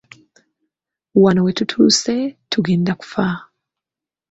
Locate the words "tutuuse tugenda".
1.57-2.93